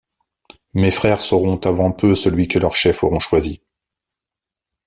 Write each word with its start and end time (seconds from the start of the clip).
Mes 0.73 0.89
frères 0.89 1.21
sauront 1.21 1.57
avant 1.59 1.91
peu 1.91 2.15
celui 2.15 2.47
que 2.47 2.57
leurs 2.57 2.73
chefs 2.75 3.03
auront 3.03 3.19
choisi. 3.19 3.61